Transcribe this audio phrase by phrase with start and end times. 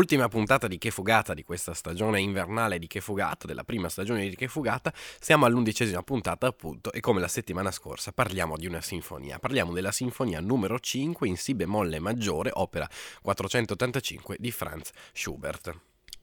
[0.00, 4.26] Ultima puntata di Che Fugata di questa stagione invernale di Che Fugata, della prima stagione
[4.26, 8.80] di Che Fugata, siamo all'undicesima puntata appunto e come la settimana scorsa parliamo di una
[8.80, 12.88] sinfonia, parliamo della sinfonia numero 5 in Si bemolle maggiore, opera
[13.20, 15.78] 485 di Franz Schubert.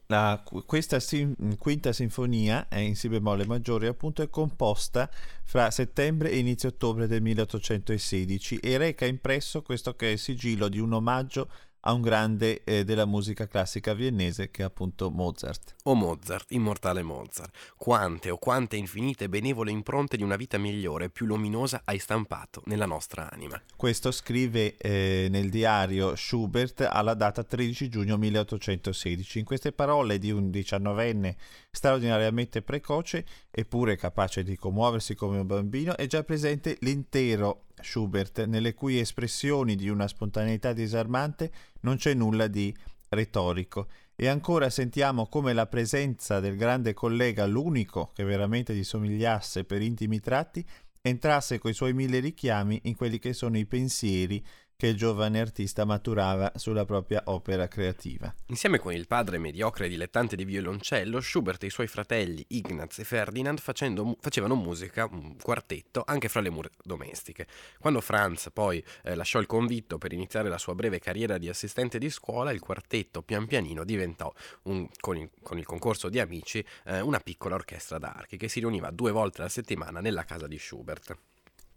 [0.08, 5.08] La, questa sim, quinta sinfonia è in Si bemolle maggiore appunto è composta
[5.44, 10.70] fra settembre e inizio ottobre del 1816 e reca impresso questo che è il sigillo
[10.70, 11.50] di un omaggio
[11.88, 15.76] a un grande eh, della musica classica viennese che è appunto Mozart.
[15.84, 17.56] O Mozart, immortale Mozart.
[17.78, 22.62] Quante o quante infinite benevole impronte di una vita migliore e più luminosa hai stampato
[22.66, 23.62] nella nostra anima.
[23.76, 29.40] Questo scrive eh, nel diario Schubert alla data 13 giugno 1816.
[29.40, 31.38] In queste parole di un diciannovenne
[31.72, 38.74] straordinariamente precoce eppure capace di commuoversi come un bambino è già presente l'intero Schubert, nelle
[38.74, 42.76] cui espressioni di una spontaneità disarmante non c'è nulla di
[43.10, 43.88] retorico.
[44.16, 49.82] E ancora sentiamo come la presenza del grande collega, l'unico che veramente gli somigliasse per
[49.82, 50.66] intimi tratti,
[51.02, 54.44] entrasse coi suoi mille richiami in quelli che sono i pensieri
[54.78, 58.32] che il giovane artista maturava sulla propria opera creativa.
[58.46, 63.00] Insieme con il padre mediocre e dilettante di violoncello, Schubert e i suoi fratelli Ignaz
[63.00, 67.48] e Ferdinand facendo, facevano musica, un quartetto, anche fra le mura domestiche.
[67.80, 71.98] Quando Franz poi eh, lasciò il convitto per iniziare la sua breve carriera di assistente
[71.98, 74.32] di scuola, il quartetto pian pianino diventò,
[74.64, 78.60] un, con, il, con, il, concorso di amici, eh, una piccola orchestra d'archi che si
[78.60, 81.18] riuniva due volte alla settimana nella casa di Schubert.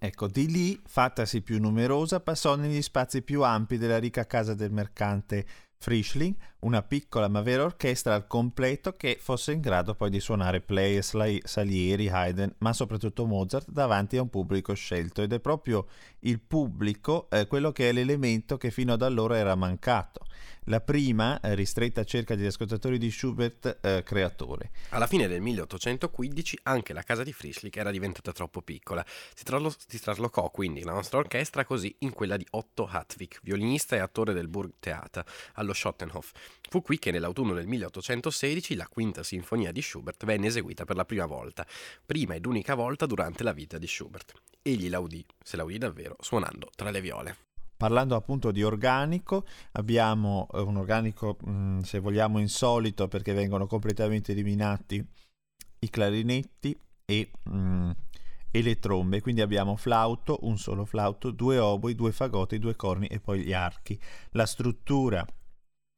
[0.03, 4.73] Ecco, di lì, fattasi più numerosa, passò negli spazi più ampi della ricca casa del
[4.73, 5.45] mercante
[5.77, 10.63] Frischling, una piccola ma vera orchestra al completo che fosse in grado poi di suonare
[10.63, 15.87] Players, Salieri, Haydn, ma soprattutto Mozart davanti a un pubblico scelto ed è proprio
[16.21, 20.25] il pubblico eh, quello che è l'elemento che fino ad allora era mancato.
[20.65, 24.71] La prima, eh, ristretta cerca degli ascoltatori di Schubert, eh, creatore.
[24.91, 29.05] Alla fine del 1815 anche la casa di Frischling era diventata troppo piccola.
[29.35, 33.97] Si, traslo- si traslocò quindi la nostra orchestra così in quella di Otto Hartwig, violinista
[33.97, 36.31] e attore del Burgtheater, allo Schottenhof.
[36.69, 41.07] Fu qui che nell'autunno del 1816 la quinta sinfonia di Schubert venne eseguita per la
[41.07, 41.67] prima volta,
[42.05, 44.35] prima ed unica volta durante la vita di Schubert.
[44.61, 47.50] Egli laudì, se laudì davvero, suonando tra le viole.
[47.81, 54.33] Parlando appunto di organico, abbiamo eh, un organico, mm, se vogliamo, insolito perché vengono completamente
[54.33, 55.03] eliminati
[55.79, 57.91] i clarinetti e, mm,
[58.51, 59.23] e, le trombe.
[59.23, 63.55] Quindi abbiamo flauto, un solo flauto, due oboi, due fagoti, due corni e poi gli
[63.55, 63.99] archi.
[64.33, 65.25] La struttura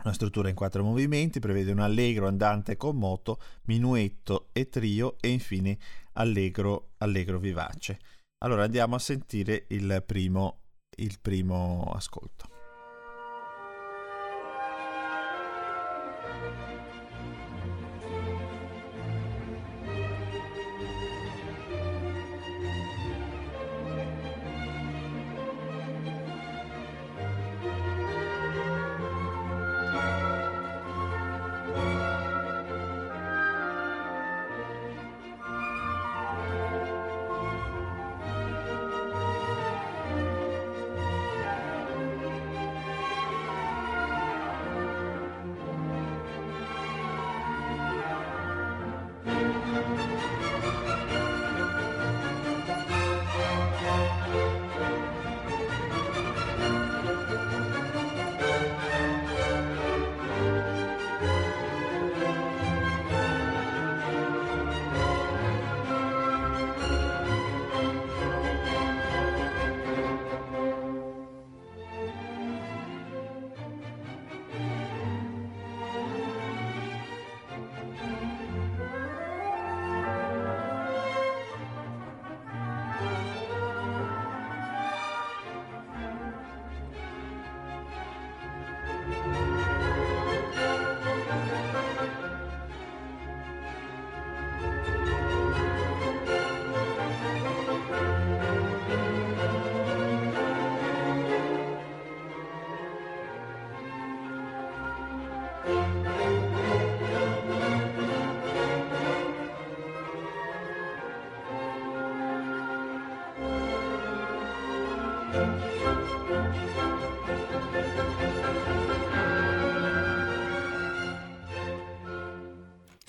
[0.05, 5.31] una struttura in quattro movimenti, prevede un allegro andante con moto, minuetto e trio e
[5.31, 5.79] infine
[6.13, 7.99] allegro, allegro vivace.
[8.39, 10.62] Allora andiamo a sentire il primo,
[10.97, 12.52] il primo ascolto.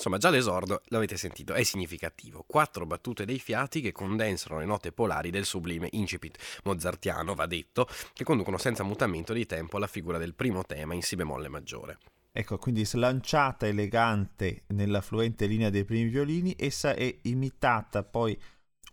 [0.04, 2.44] Insomma, già l'esordio, l'avete sentito, è significativo.
[2.46, 7.88] Quattro battute dei fiati che condensano le note polari del sublime incipit mozartiano, va detto,
[8.12, 12.00] che conducono senza mutamento di tempo alla figura del primo tema in si bemolle maggiore.
[12.34, 18.38] Ecco, quindi slanciata elegante nella fluente linea dei primi violini, essa è imitata poi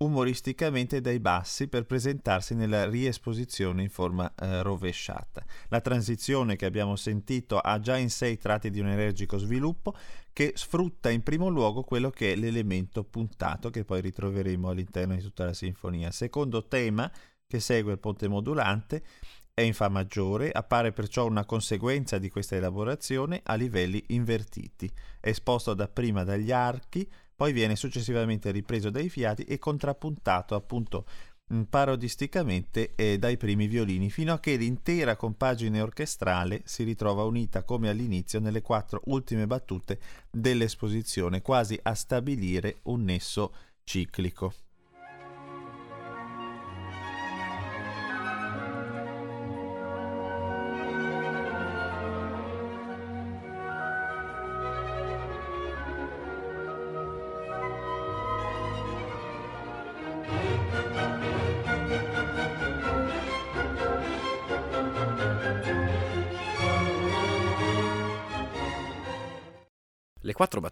[0.02, 5.44] umoristicamente dai bassi per presentarsi nella riesposizione in forma eh, rovesciata.
[5.68, 9.94] La transizione che abbiamo sentito ha già in sé i tratti di un energico sviluppo
[10.32, 15.22] che sfrutta in primo luogo quello che è l'elemento puntato che poi ritroveremo all'interno di
[15.22, 16.10] tutta la sinfonia.
[16.10, 17.10] Secondo tema
[17.46, 19.02] che segue il ponte modulante
[19.52, 24.90] è in Fa maggiore, appare perciò una conseguenza di questa elaborazione a livelli invertiti.
[25.20, 27.06] Esposto dapprima dagli archi,
[27.40, 31.06] poi viene successivamente ripreso dai fiati e contrappuntato appunto
[31.54, 37.62] mm, parodisticamente eh, dai primi violini, fino a che l'intera compagine orchestrale si ritrova unita
[37.62, 39.98] come all'inizio nelle quattro ultime battute
[40.30, 43.54] dell'esposizione, quasi a stabilire un nesso
[43.84, 44.52] ciclico.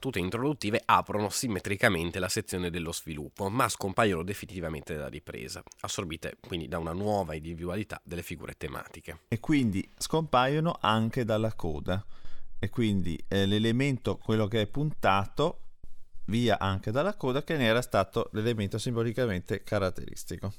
[0.09, 6.67] Battute introduttive aprono simmetricamente la sezione dello sviluppo, ma scompaiono definitivamente dalla ripresa, assorbite quindi
[6.67, 9.21] da una nuova individualità delle figure tematiche.
[9.29, 12.05] E quindi scompaiono anche dalla coda.
[12.59, 15.61] E quindi eh, l'elemento, quello che è puntato,
[16.25, 20.53] via anche dalla coda, che ne era stato l'elemento simbolicamente caratteristico.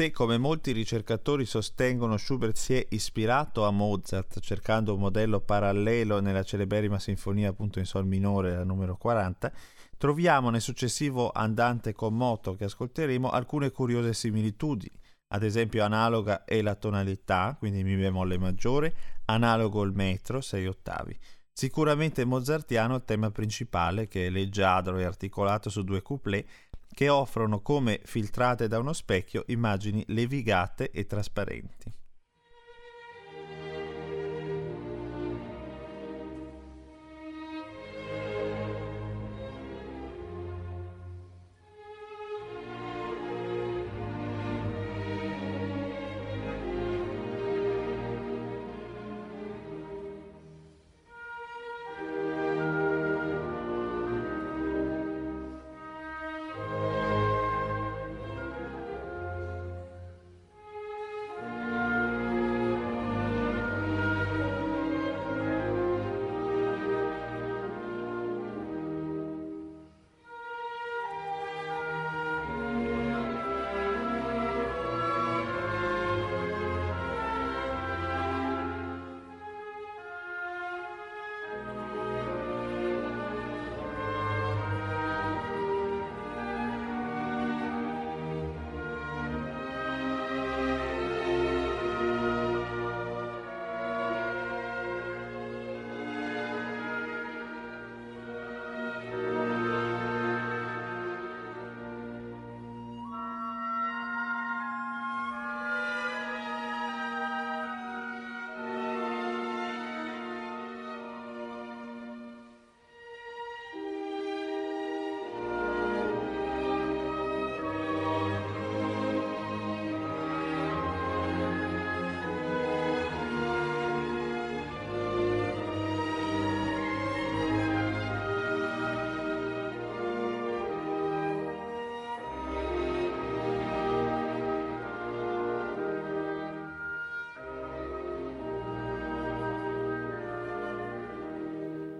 [0.00, 6.20] Se, come molti ricercatori sostengono, Schubert si è ispirato a Mozart cercando un modello parallelo
[6.20, 9.52] nella celeberrima sinfonia appunto in sol minore, la numero 40,
[9.98, 14.98] troviamo nel successivo andante con moto che ascolteremo alcune curiose similitudini.
[15.34, 18.94] Ad esempio analoga è la tonalità, quindi mi bemolle maggiore,
[19.26, 21.18] analogo il metro, 6 ottavi.
[21.52, 26.48] Sicuramente mozartiano il tema principale che è leggiadro e articolato su due couplet
[26.92, 31.92] che offrono come filtrate da uno specchio immagini levigate e trasparenti.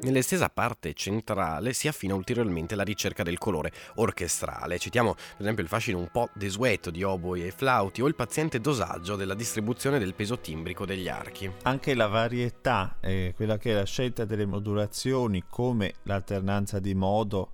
[0.02, 4.78] Nell'estesa parte centrale si affina ulteriormente la ricerca del colore orchestrale.
[4.78, 8.60] Citiamo per esempio il fascino un po' desueto di oboi e flauti o il paziente
[8.60, 11.50] dosaggio della distribuzione del peso timbrico degli archi.
[11.64, 17.52] Anche la varietà, eh, quella che è la scelta delle modulazioni come l'alternanza di modo,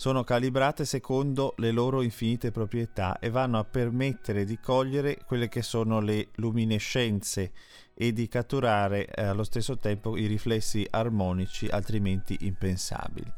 [0.00, 5.60] sono calibrate secondo le loro infinite proprietà e vanno a permettere di cogliere quelle che
[5.60, 7.50] sono le luminescenze
[7.94, 13.28] e di catturare eh, allo stesso tempo i riflessi armonici altrimenti impensabili.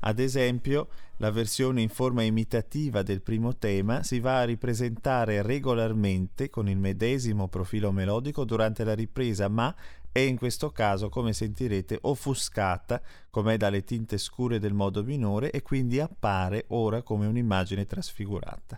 [0.00, 6.50] Ad esempio, la versione in forma imitativa del primo tema si va a ripresentare regolarmente
[6.50, 9.74] con il medesimo profilo melodico durante la ripresa, ma
[10.14, 15.60] è in questo caso, come sentirete, offuscata com'è dalle tinte scure del modo minore e
[15.60, 18.76] quindi appare ora come un'immagine trasfigurata.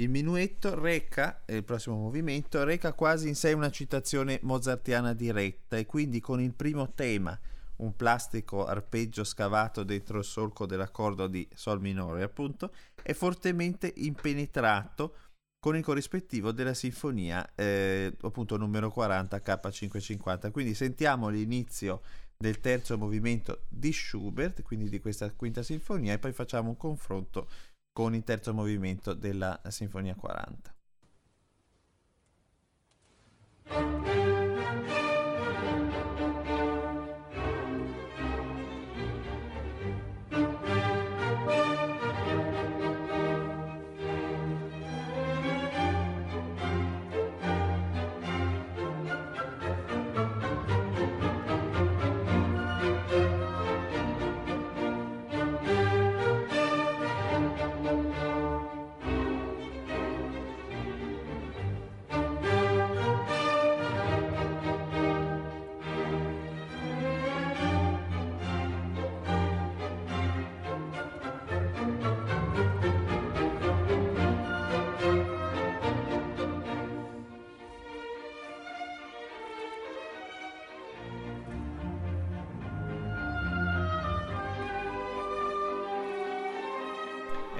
[0.00, 5.84] Il minuetto reca, il prossimo movimento, reca quasi in sé una citazione mozartiana diretta e
[5.84, 7.38] quindi con il primo tema,
[7.76, 15.16] un plastico arpeggio scavato dentro il solco dell'accordo di Sol minore, appunto, è fortemente impenetrato
[15.58, 20.50] con il corrispettivo della sinfonia, eh, appunto numero 40 K550.
[20.50, 22.00] Quindi sentiamo l'inizio
[22.38, 27.50] del terzo movimento di Schubert, quindi di questa quinta sinfonia, e poi facciamo un confronto
[27.92, 30.74] con il terzo movimento della Sinfonia 40.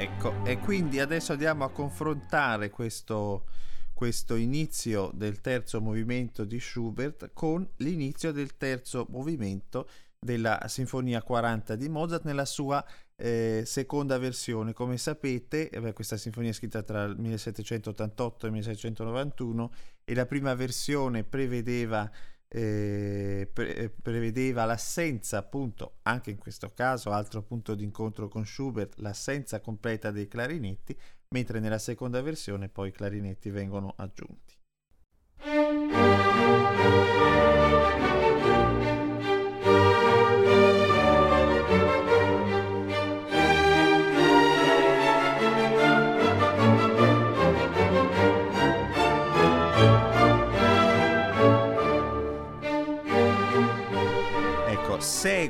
[0.01, 3.45] Ecco, e quindi adesso andiamo a confrontare questo,
[3.93, 9.87] questo inizio del terzo movimento di Schubert con l'inizio del terzo movimento
[10.19, 12.83] della Sinfonia 40 di Mozart nella sua
[13.15, 14.73] eh, seconda versione.
[14.73, 20.25] Come sapete, eh, questa sinfonia è scritta tra il 1788 e il 1791 e la
[20.25, 22.11] prima versione prevedeva
[22.53, 28.45] eh, pre- eh, prevedeva l'assenza appunto anche in questo caso altro punto di incontro con
[28.45, 34.60] Schubert l'assenza completa dei clarinetti mentre nella seconda versione poi i clarinetti vengono aggiunti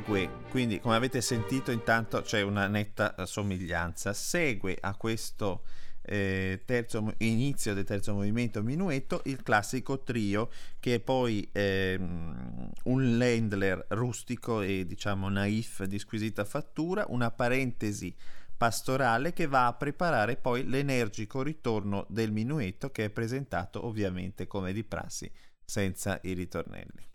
[0.01, 5.63] segue, quindi come avete sentito intanto c'è una netta somiglianza, segue a questo
[6.01, 13.17] eh, terzo, inizio del terzo movimento minuetto il classico trio che è poi ehm, un
[13.17, 18.15] Landler rustico e diciamo naif di squisita fattura, una parentesi
[18.57, 24.73] pastorale che va a preparare poi l'energico ritorno del minuetto che è presentato ovviamente come
[24.73, 25.31] di prassi
[25.63, 27.10] senza i ritornelli.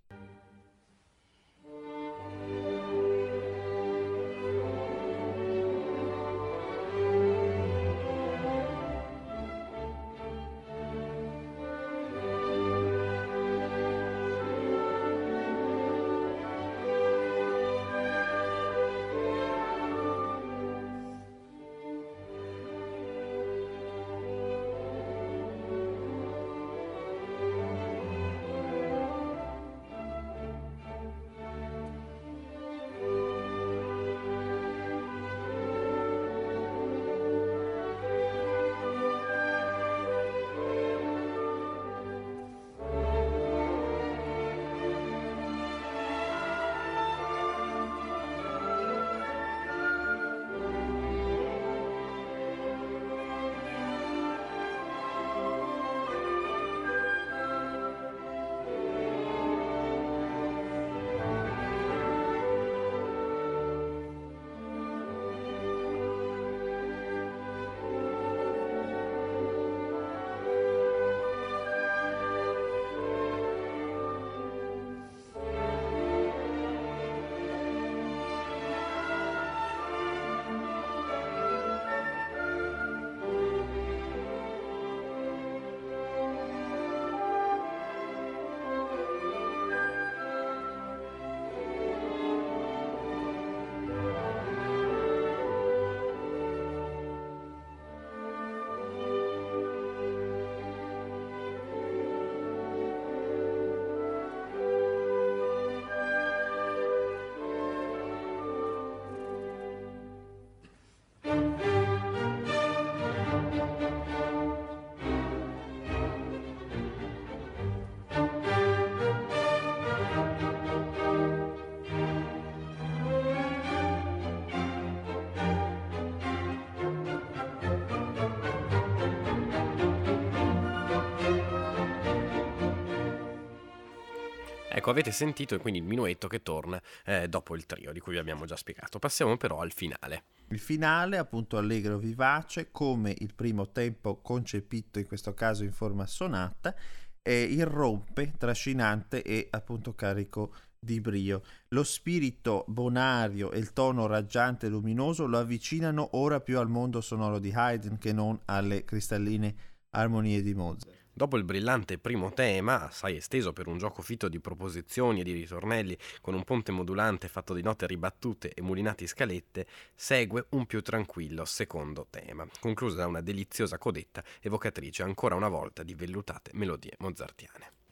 [134.86, 138.18] Ecco, avete sentito quindi il minuetto che torna eh, dopo il trio di cui vi
[138.20, 139.00] abbiamo già spiegato.
[139.00, 140.26] Passiamo però al finale.
[140.50, 146.06] Il finale, appunto allegro vivace, come il primo tempo concepito in questo caso in forma
[146.06, 146.72] sonata,
[147.20, 151.42] eh, irrompe, trascinante e appunto carico di brio.
[151.70, 157.00] Lo spirito bonario e il tono raggiante e luminoso lo avvicinano ora più al mondo
[157.00, 159.52] sonoro di Haydn che non alle cristalline
[159.90, 161.05] armonie di Mozart.
[161.19, 165.33] Dopo il brillante primo tema, assai esteso per un gioco fitto di proposizioni e di
[165.33, 170.83] ritornelli, con un ponte modulante fatto di note ribattute e mulinati scalette, segue un più
[170.83, 176.93] tranquillo secondo tema, concluso da una deliziosa codetta evocatrice ancora una volta di vellutate melodie
[176.99, 177.85] mozartiane.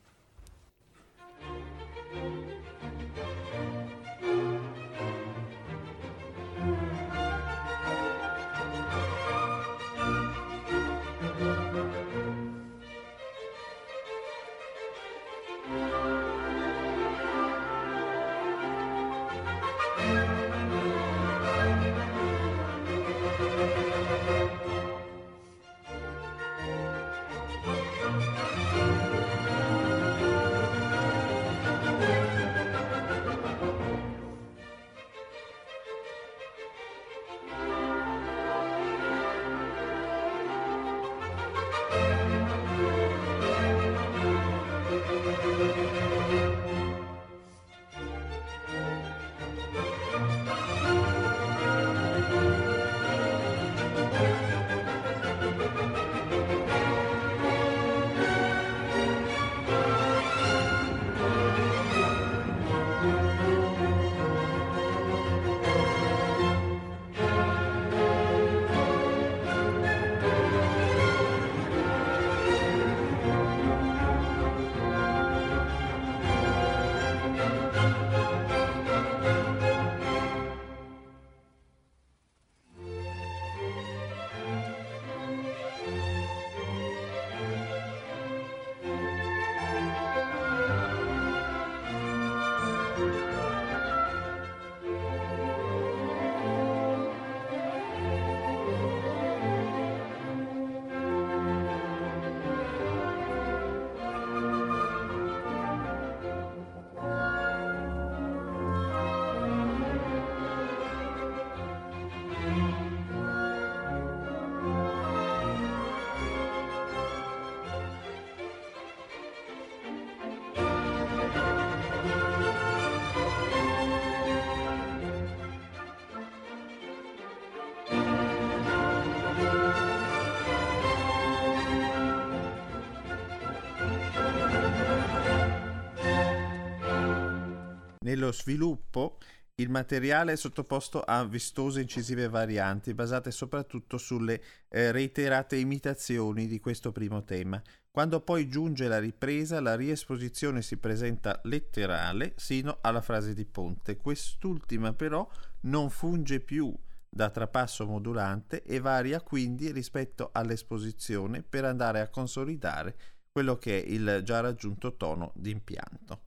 [138.25, 139.19] Nello sviluppo
[139.57, 146.59] il materiale è sottoposto a vistose incisive varianti basate soprattutto sulle eh, reiterate imitazioni di
[146.59, 147.63] questo primo tema.
[147.91, 153.99] Quando poi giunge la ripresa, la riesposizione si presenta letterale sino alla frase di ponte.
[153.99, 155.29] Quest'ultima però
[155.65, 156.75] non funge più
[157.07, 162.97] da trapasso modulante e varia quindi rispetto all'esposizione per andare a consolidare
[163.31, 166.21] quello che è il già raggiunto tono d'impianto.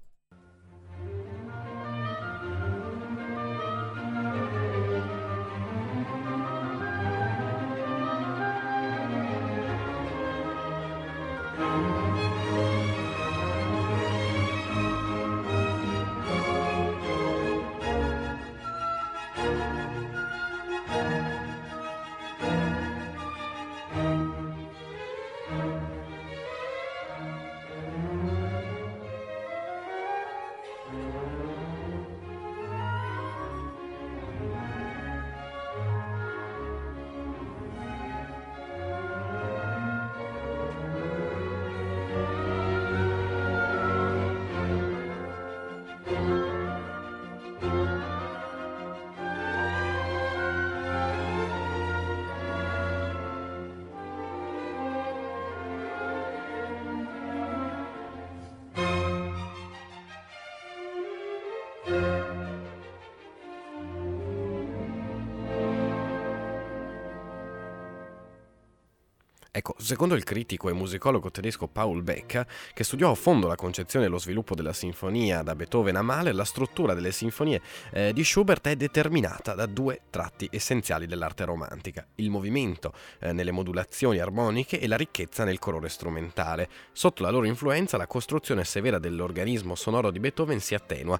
[69.57, 74.05] Ecco, secondo il critico e musicologo tedesco Paul Becker, che studiò a fondo la concezione
[74.05, 77.59] e lo sviluppo della sinfonia da Beethoven a Mahler, la struttura delle sinfonie
[77.91, 83.49] eh, di Schubert è determinata da due tratti essenziali dell'arte romantica, il movimento eh, nelle
[83.49, 86.69] modulazioni armoniche e la ricchezza nel colore strumentale.
[86.91, 91.19] Sotto la loro influenza la costruzione severa dell'organismo sonoro di Beethoven si attenua.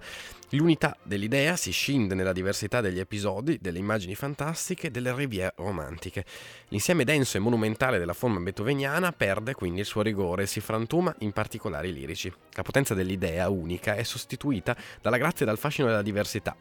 [0.52, 6.23] L'unità dell'idea si scinde nella diversità degli episodi, delle immagini fantastiche delle riviere romantiche.
[6.67, 11.16] L'insieme denso e monumentale della forma beethoveniana perde quindi il suo rigore e si frantuma
[11.20, 12.32] in particolari lirici.
[12.52, 16.56] La potenza dell'idea unica è sostituita dalla grazia e dal fascino della diversità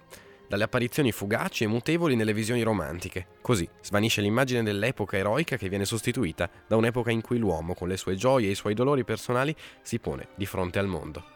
[0.49, 3.27] dalle apparizioni fugaci e mutevoli nelle visioni romantiche.
[3.41, 7.97] Così svanisce l'immagine dell'epoca eroica che viene sostituita da un'epoca in cui l'uomo, con le
[7.97, 11.36] sue gioie e i suoi dolori personali, si pone di fronte al mondo.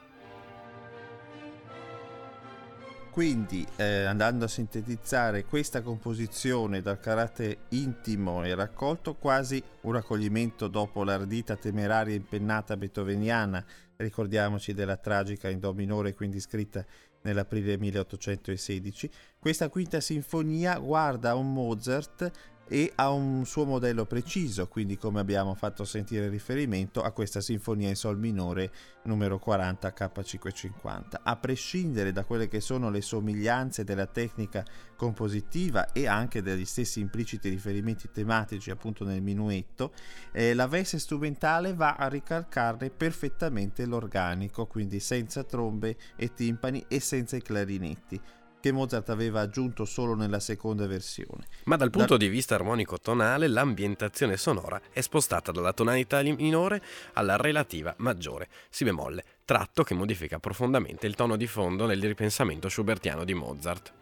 [3.10, 10.68] Quindi, eh, andando a sintetizzare questa composizione dal carattere intimo e raccolto, quasi un raccoglimento
[10.68, 13.64] dopo l'ardita temeraria impennata beethoveniana,
[13.96, 16.86] ricordiamoci della tragica in do minore, quindi scritta
[17.22, 22.30] nell'aprile 1816, questa quinta sinfonia guarda un Mozart
[22.72, 27.88] e ha un suo modello preciso, quindi come abbiamo fatto sentire riferimento a questa sinfonia
[27.88, 28.70] in sol minore
[29.02, 31.20] numero 40 K550.
[31.20, 37.00] A prescindere da quelle che sono le somiglianze della tecnica compositiva e anche degli stessi
[37.00, 39.92] impliciti riferimenti tematici appunto nel minuetto,
[40.30, 47.00] eh, la veste strumentale va a ricalcarne perfettamente l'organico, quindi senza trombe e timpani e
[47.00, 48.20] senza i clarinetti
[48.60, 51.46] che Mozart aveva aggiunto solo nella seconda versione.
[51.64, 52.24] Ma dal punto da...
[52.24, 56.82] di vista armonico-tonale, l'ambientazione sonora è spostata dalla tonalità minore
[57.14, 62.68] alla relativa maggiore, si bemolle, tratto che modifica profondamente il tono di fondo nel ripensamento
[62.68, 63.92] schubertiano di Mozart.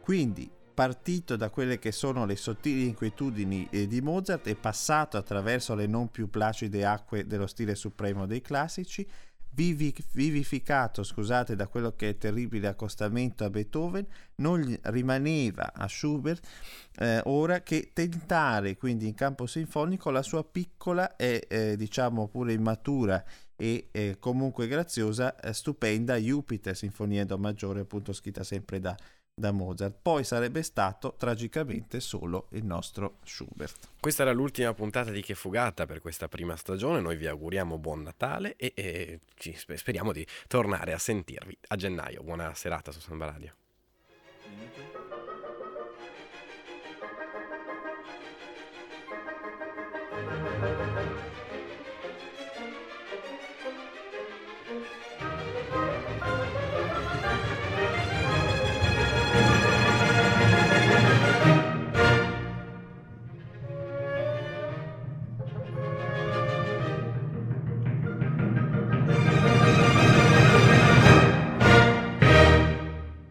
[0.00, 5.74] Quindi, partito da quelle che sono le sottili inquietudini eh, di Mozart e passato attraverso
[5.74, 9.06] le non più placide acque dello stile supremo dei classici,
[9.54, 16.46] vivificato scusate, da quello che è terribile accostamento a Beethoven, non rimaneva a Schubert
[16.96, 22.52] eh, ora che tentare quindi in campo sinfonico la sua piccola e eh, diciamo pure
[22.52, 23.22] immatura
[23.56, 28.96] e eh, comunque graziosa, eh, stupenda Jupiter, sinfonia do maggiore appunto scritta sempre da
[29.34, 29.96] da Mozart.
[30.00, 33.88] Poi sarebbe stato tragicamente solo il nostro Schubert.
[34.00, 37.00] Questa era l'ultima puntata di Che Fugata per questa prima stagione.
[37.00, 39.20] Noi vi auguriamo buon Natale e, e
[39.56, 42.22] speriamo di tornare a sentirvi a gennaio.
[42.22, 43.52] Buona serata su Samba Radio.